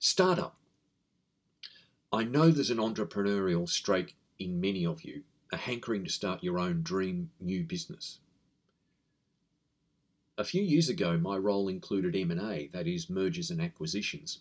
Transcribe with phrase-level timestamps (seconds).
[0.00, 0.56] Startup.
[2.12, 6.60] I know there's an entrepreneurial streak in many of you, a hankering to start your
[6.60, 8.20] own dream new business.
[10.36, 14.38] A few years ago, my role included M&A, that is mergers and acquisitions.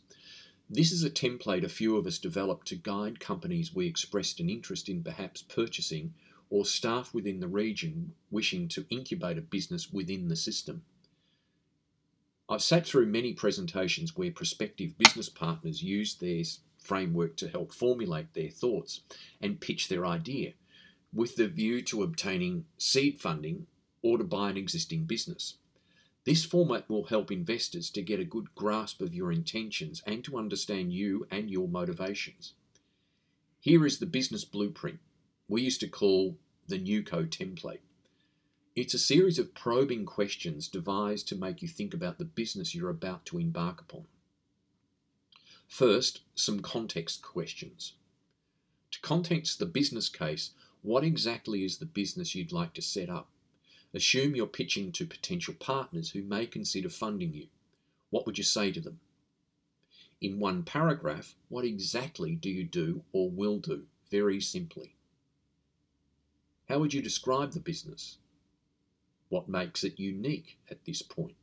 [0.69, 4.51] This is a template a few of us developed to guide companies we expressed an
[4.51, 6.13] interest in perhaps purchasing
[6.51, 10.83] or staff within the region wishing to incubate a business within the system.
[12.49, 16.43] I've sat through many presentations where prospective business partners use their
[16.81, 19.01] framework to help formulate their thoughts
[19.41, 20.53] and pitch their idea
[21.13, 23.67] with the view to obtaining seed funding
[24.01, 25.55] or to buy an existing business.
[26.25, 30.37] This format will help investors to get a good grasp of your intentions and to
[30.37, 32.53] understand you and your motivations.
[33.59, 34.99] Here is the business blueprint
[35.49, 37.79] we used to call the NewCo template.
[38.77, 42.91] It's a series of probing questions devised to make you think about the business you're
[42.91, 44.05] about to embark upon.
[45.67, 47.93] First, some context questions.
[48.91, 50.51] To context the business case,
[50.83, 53.29] what exactly is the business you'd like to set up?
[53.95, 57.47] Assume you're pitching to potential partners who may consider funding you.
[58.11, 58.99] What would you say to them?
[60.21, 63.87] In one paragraph, what exactly do you do or will do?
[64.11, 64.93] Very simply.
[66.69, 68.19] How would you describe the business?
[69.29, 71.35] What makes it unique at this point?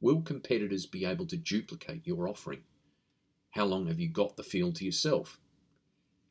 [0.00, 2.62] Will competitors be able to duplicate your offering?
[3.50, 5.40] How long have you got the field to yourself?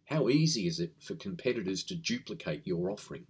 [0.05, 3.25] How easy is it for competitors to duplicate your offering?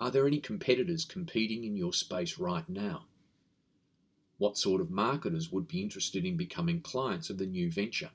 [0.00, 3.04] Are there any competitors competing in your space right now?
[4.38, 8.10] What sort of marketers would be interested in becoming clients of the new venture?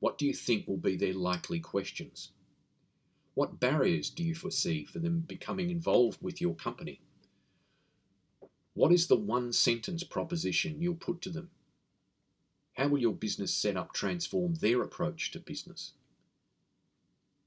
[0.00, 2.30] What do you think will be their likely questions?
[3.34, 7.00] What barriers do you foresee for them becoming involved with your company?
[8.74, 11.50] What is the one sentence proposition you'll put to them?
[12.74, 15.92] How will your business setup transform their approach to business?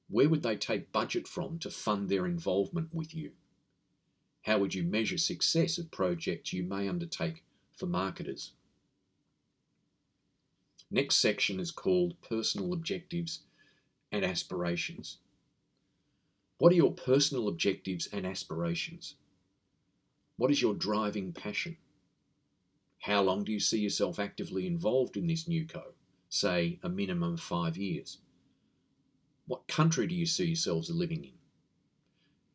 [0.09, 3.31] Where would they take budget from to fund their involvement with you?
[4.43, 7.43] How would you measure success of projects you may undertake
[7.75, 8.51] for marketers?
[10.91, 13.39] Next section is called Personal Objectives
[14.11, 15.17] and Aspirations.
[16.63, 19.15] What are your personal objectives and aspirations?
[20.37, 21.75] What is your driving passion?
[22.99, 25.93] How long do you see yourself actively involved in this new co?
[26.29, 28.19] Say a minimum of five years.
[29.45, 31.33] What country do you see yourselves living in?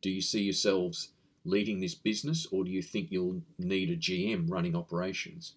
[0.01, 1.09] Do you see yourselves
[1.45, 5.53] leading this business or do you think you'll need a GM running operations?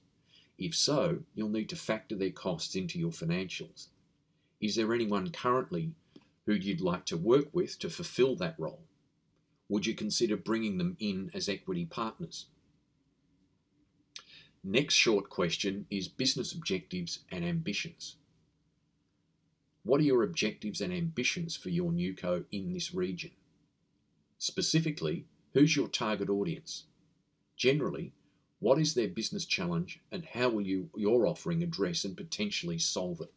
[0.59, 3.87] If so, you'll need to factor their costs into your financials.
[4.61, 5.95] Is there anyone currently
[6.47, 8.85] who you'd like to work with to fulfill that role?
[9.69, 12.47] Would you consider bringing them in as equity partners?
[14.65, 18.17] Next short question is business objectives and ambitions.
[19.83, 23.33] What are your objectives and ambitions for your new co in this region?
[24.39, 26.85] Specifically, who's your target audience?
[27.57, 28.13] Generally,
[28.61, 33.21] what is their business challenge and how will you, your offering address and potentially solve
[33.21, 33.33] it?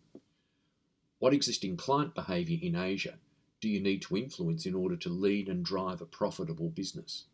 [1.26, 3.18] What existing client behaviour in Asia
[3.60, 7.26] do you need to influence in order to lead and drive a profitable business?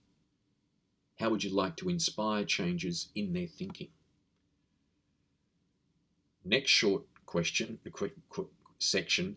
[1.20, 3.90] How would you like to inspire changes in their thinking?
[6.46, 8.48] Next short question, quick, quick
[8.80, 9.36] section,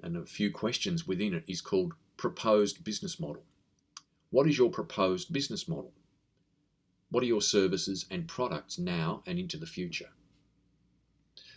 [0.00, 3.42] and a few questions within it is called Proposed Business Model.
[4.30, 5.90] What is your proposed business model?
[7.10, 10.10] What are your services and products now and into the future?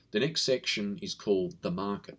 [0.10, 2.18] The next section is called The Market.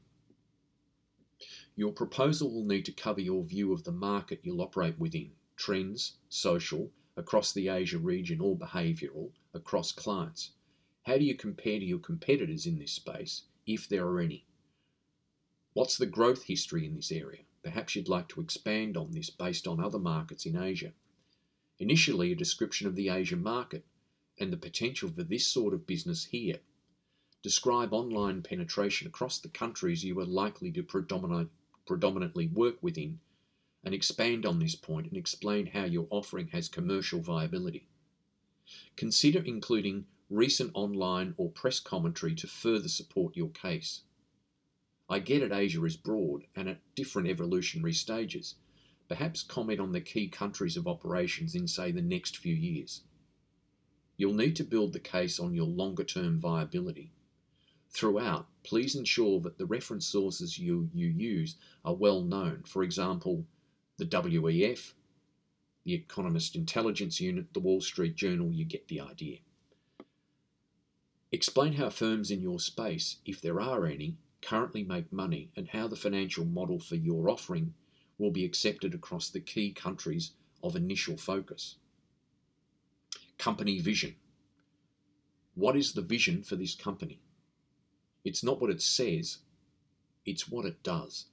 [1.80, 6.18] Your proposal will need to cover your view of the market you'll operate within, trends,
[6.28, 10.50] social, across the Asia region or behavioural, across clients.
[11.04, 14.44] How do you compare to your competitors in this space, if there are any?
[15.72, 17.44] What's the growth history in this area?
[17.62, 20.92] Perhaps you'd like to expand on this based on other markets in Asia.
[21.78, 23.86] Initially, a description of the Asia market
[24.38, 26.58] and the potential for this sort of business here.
[27.42, 31.48] Describe online penetration across the countries you are likely to predominate
[31.86, 33.20] predominantly work within
[33.84, 37.88] and expand on this point and explain how your offering has commercial viability.
[38.96, 44.02] Consider including recent online or press commentary to further support your case.
[45.08, 48.54] I get it Asia is broad and at different evolutionary stages.
[49.08, 53.02] Perhaps comment on the key countries of operations in, say, the next few years.
[54.16, 57.10] You'll need to build the case on your longer term viability.
[57.92, 62.62] Throughout, please ensure that the reference sources you, you use are well known.
[62.64, 63.46] For example,
[63.98, 64.92] the WEF,
[65.84, 69.38] the Economist Intelligence Unit, the Wall Street Journal, you get the idea.
[71.32, 75.86] Explain how firms in your space, if there are any, currently make money and how
[75.86, 77.74] the financial model for your offering
[78.18, 80.32] will be accepted across the key countries
[80.62, 81.76] of initial focus.
[83.38, 84.14] Company vision.
[85.54, 87.20] What is the vision for this company?
[88.24, 89.38] It's not what it says,
[90.26, 91.26] it's what it does.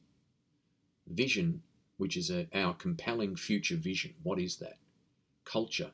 [1.06, 1.64] Vision,
[1.98, 4.78] which is a, our compelling future vision, what is that?
[5.46, 5.92] Culture.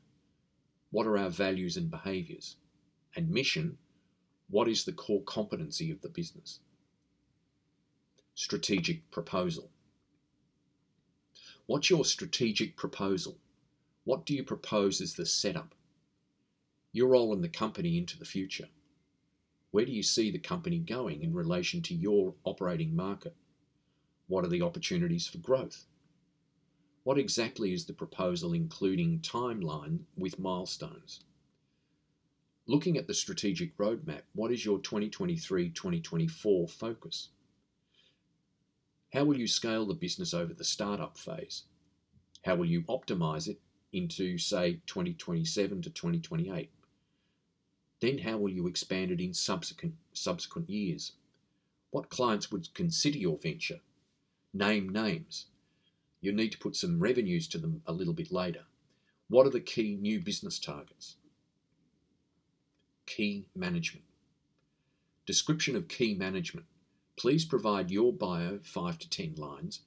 [0.92, 2.58] What are our values and behaviours?
[3.16, 3.78] And mission,
[4.50, 6.60] what is the core competency of the business?
[8.36, 9.72] Strategic proposal.
[11.66, 13.38] What's your strategic proposal?
[14.04, 15.74] What do you propose as the setup?
[16.92, 18.68] Your role in the company into the future.
[19.74, 23.36] Where do you see the company going in relation to your operating market?
[24.28, 25.86] What are the opportunities for growth?
[27.02, 31.22] What exactly is the proposal, including timeline with milestones?
[32.68, 37.30] Looking at the strategic roadmap, what is your 2023 2024 focus?
[39.12, 41.64] How will you scale the business over the startup phase?
[42.46, 43.60] How will you optimize it
[43.92, 46.70] into, say, 2027 to 2028?
[48.04, 51.14] Then how will you expand it in subsequent, subsequent years?
[51.92, 53.80] What clients would consider your venture?
[54.54, 55.46] Name names.
[56.20, 58.66] You'll need to put some revenues to them a little bit later.
[59.30, 61.16] What are the key new business targets?
[63.06, 64.04] Key management.
[65.26, 66.66] Description of key management.
[67.16, 69.80] Please provide your bio, 5 to 10 lines,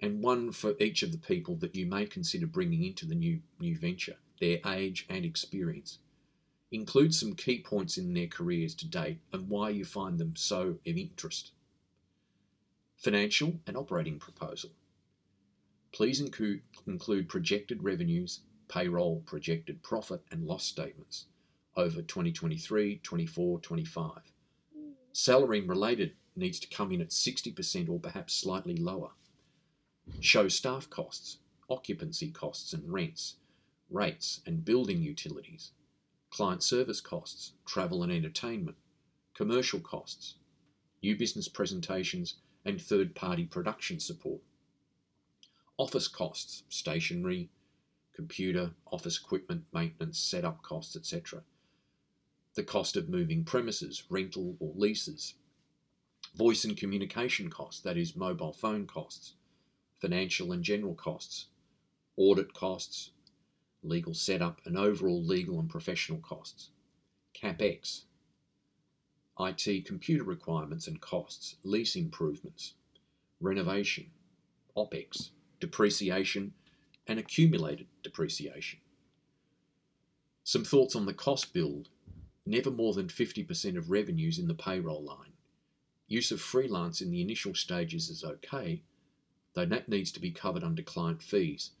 [0.00, 3.42] and one for each of the people that you may consider bringing into the new,
[3.60, 6.00] new venture, their age and experience.
[6.70, 10.78] Include some key points in their careers to date and why you find them so
[10.86, 11.52] of interest.
[12.96, 14.70] Financial and operating proposal.
[15.92, 16.60] Please include,
[17.28, 21.26] projected revenues, payroll, projected profit and loss statements
[21.74, 24.10] over 2023, 24, 25.
[25.12, 29.10] Salary related needs to come in at 60% or perhaps slightly lower.
[30.20, 31.38] Show staff costs,
[31.70, 33.36] occupancy costs and rents,
[33.90, 35.70] rates and building utilities,
[36.30, 38.76] client service costs, travel and entertainment,
[39.34, 40.34] commercial costs,
[41.02, 44.40] new business presentations, and third party production support.
[45.78, 47.50] Office costs, stationery,
[48.14, 51.42] computer, office equipment, maintenance, setup costs, etc.
[52.54, 55.34] The cost of moving premises, rental or leases.
[56.34, 59.34] Voice and communication costs, that is, mobile phone costs,
[60.00, 61.46] financial and general costs,
[62.16, 63.12] audit costs,
[63.82, 66.70] legal setup, and overall legal and professional costs.
[67.34, 68.02] CapEx,
[69.38, 72.74] IT computer requirements and costs, lease improvements,
[73.40, 74.10] renovation,
[74.76, 75.30] OPEX,
[75.60, 76.52] depreciation,
[77.06, 78.80] and accumulated depreciation.
[80.44, 81.88] Some thoughts on the cost build
[82.46, 85.32] never more than 50% of revenues in the payroll line.
[86.08, 88.82] Use of freelance in the initial stages is okay,
[89.54, 91.72] though that needs to be covered under client fees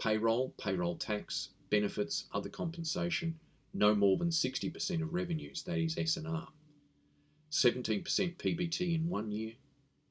[0.00, 3.38] Payroll, payroll tax, benefits, other compensation,
[3.74, 6.48] no more than 60% of revenues, that is S&R.
[7.50, 8.02] 17%
[8.36, 9.52] PBT in one year,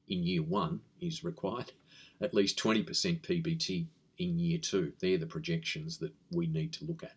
[0.08, 1.72] in year one is required,
[2.20, 2.84] at least 20%
[3.20, 3.86] PBT
[4.18, 4.92] in year two.
[5.00, 7.16] They're the projections that we need to look at.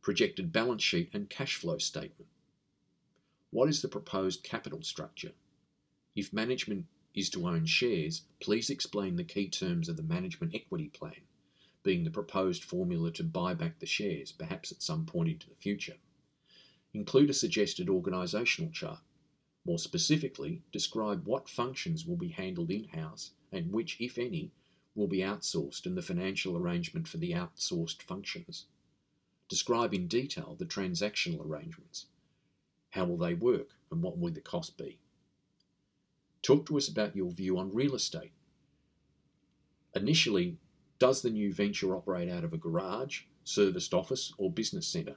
[0.00, 2.30] Projected balance sheet and cash flow statement.
[3.50, 5.32] What is the proposed capital structure?
[6.14, 6.86] If management
[7.18, 11.22] is to own shares, please explain the key terms of the management equity plan,
[11.82, 15.56] being the proposed formula to buy back the shares, perhaps at some point into the
[15.56, 15.96] future.
[16.94, 19.00] Include a suggested organisational chart.
[19.64, 24.52] More specifically, describe what functions will be handled in house and which, if any,
[24.94, 28.66] will be outsourced and the financial arrangement for the outsourced functions.
[29.48, 32.06] Describe in detail the transactional arrangements.
[32.90, 34.98] How will they work and what will the cost be?
[36.42, 38.32] Talk to us about your view on real estate.
[39.94, 40.58] Initially,
[40.98, 45.16] does the new venture operate out of a garage, serviced office, or business centre?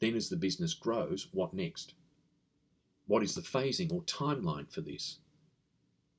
[0.00, 1.94] Then, as the business grows, what next?
[3.06, 5.18] What is the phasing or timeline for this?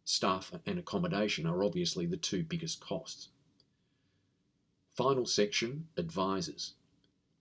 [0.04, 3.30] Staff and accommodation are obviously the two biggest costs.
[4.96, 6.74] Final section Advisors.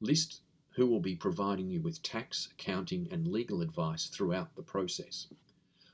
[0.00, 0.41] List
[0.76, 5.26] who will be providing you with tax, accounting, and legal advice throughout the process.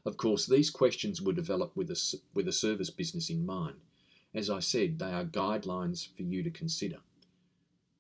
[0.05, 3.77] Of course, these questions were developed with a, with a service business in mind.
[4.35, 6.99] As I said, they are guidelines for you to consider.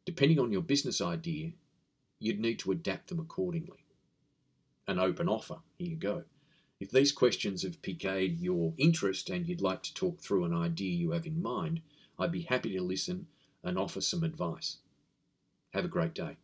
[0.04, 1.52] Depending on your business idea,
[2.18, 3.84] you'd need to adapt them accordingly.
[4.88, 6.24] An open offer, here you go.
[6.80, 10.90] If these questions have piqued your interest and you'd like to talk through an idea
[10.90, 11.80] you have in mind,
[12.18, 13.28] I'd be happy to listen
[13.62, 14.78] and offer some advice.
[15.72, 16.36] Have a great day.